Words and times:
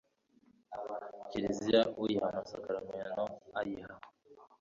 kiliziya, 1.29 1.81
uyiha 2.01 2.25
amasakramentu, 2.31 3.23
ayiha 3.59 3.95